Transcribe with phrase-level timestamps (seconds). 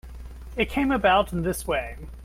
[0.57, 1.95] It came about in this way.